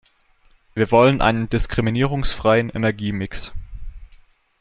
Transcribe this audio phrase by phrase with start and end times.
[0.73, 3.53] Wir wollen einen diskriminierungsfreien Energiemix.